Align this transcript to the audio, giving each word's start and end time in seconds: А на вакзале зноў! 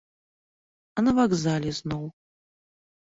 А 0.95 1.05
на 1.07 1.11
вакзале 1.19 1.71
зноў! 1.81 2.03